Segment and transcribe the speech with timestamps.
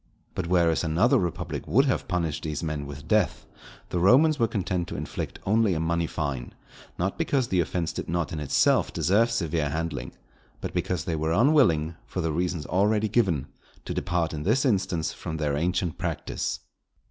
[0.33, 3.45] But whereas another republic would have punished these men with death,
[3.89, 6.55] the Romans were content to inflict only a money fine:
[6.97, 10.13] not because the offence did not in itself deserve severe handling,
[10.59, 13.45] but because they were unwilling, for the reasons already given,
[13.85, 16.61] to depart in this instance from their ancient practice.